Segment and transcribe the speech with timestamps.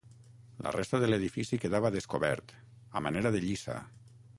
[0.67, 2.59] La resta de l'edifici quedava descobert,
[3.01, 3.83] a manera de lliça.